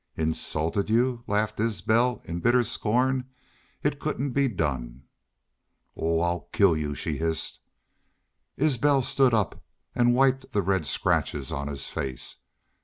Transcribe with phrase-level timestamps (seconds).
[0.17, 3.25] "Insulted you?..." laughed Isbel, in bitter scorn.
[3.83, 5.03] "It couldn't be done."
[5.95, 6.21] "Oh!...
[6.21, 7.61] I'll KILL y'u!" she hissed.
[8.57, 12.37] Isbel stood up and wiped the red scratches on his face.